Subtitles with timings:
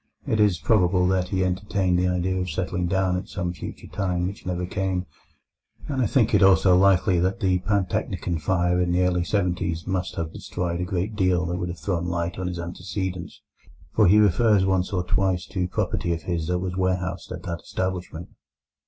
[0.25, 4.25] It is probable that he entertained the idea of settling down at some future time
[4.25, 5.05] which never came;
[5.87, 10.15] and I think it also likely that the Pantechnicon fire in the early seventies must
[10.15, 13.41] have destroyed a great deal that would have thrown light on his antecedents,
[13.93, 17.61] for he refers once or twice to property of his that was warehoused at that
[17.61, 18.29] establishment.